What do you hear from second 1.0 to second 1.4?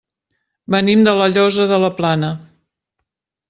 de La